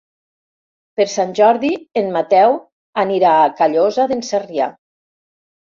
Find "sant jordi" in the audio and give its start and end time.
1.15-1.71